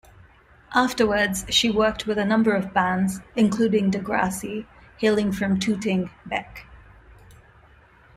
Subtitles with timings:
[0.73, 4.65] Afterwards, she worked with a number of bands, including Degrassi,
[4.97, 6.65] hailing from Tooting Bec.